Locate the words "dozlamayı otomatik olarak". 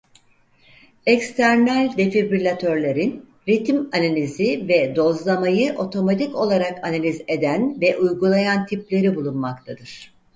4.95-6.87